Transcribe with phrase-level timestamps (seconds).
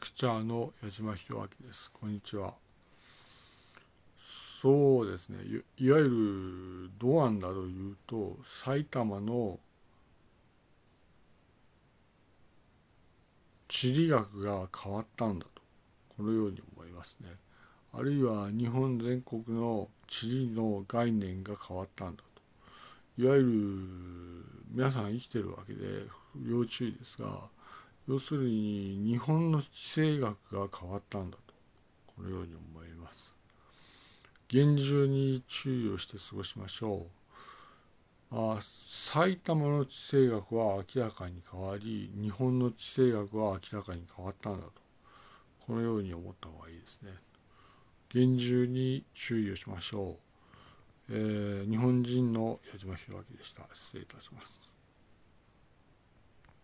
[0.00, 1.90] クチャーの矢島弘明です。
[1.92, 2.54] こんにちは。
[4.60, 5.38] そうですね。
[5.78, 9.58] いわゆるドアンだというと、埼玉の
[13.68, 15.62] 地理学が変わったんだと、
[16.16, 17.28] このように思いますね。
[17.92, 23.22] あるいは日本全国の地理の概念が変わったんだと。
[23.22, 23.48] いわゆる
[24.70, 26.06] 皆さん生きてるわけで
[26.46, 27.48] 要注意ですが、
[28.08, 29.66] 要するに日本の地
[29.98, 31.54] 政学が変わったんだと
[32.16, 33.32] このように思います。
[34.48, 37.06] 厳重に注意をして過ごしましょ
[38.30, 38.36] う。
[38.36, 44.72] あ埼玉の地政学は明らかに変わり日本の地政学は明らかに変わったんだと
[45.66, 47.12] このように思った方がいいですね。
[48.10, 50.18] 厳重に注意をしましょ
[51.08, 53.62] う、えー、日本人の矢島弘明でした。
[53.72, 54.23] 失礼いたします。